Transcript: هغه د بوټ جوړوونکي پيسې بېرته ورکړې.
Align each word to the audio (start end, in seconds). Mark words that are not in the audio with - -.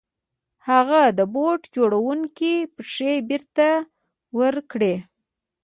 هغه 0.69 1.01
د 1.17 1.19
بوټ 1.33 1.61
جوړوونکي 1.75 2.53
پيسې 2.75 3.13
بېرته 3.29 3.67
ورکړې. 4.39 4.95